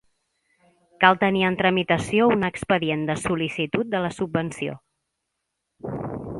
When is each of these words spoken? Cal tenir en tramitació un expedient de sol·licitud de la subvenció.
Cal 1.03 1.19
tenir 1.23 1.43
en 1.49 1.57
tramitació 1.59 2.31
un 2.37 2.49
expedient 2.49 3.05
de 3.11 3.17
sol·licitud 3.27 3.95
de 3.95 4.03
la 4.07 4.13
subvenció. 4.21 4.77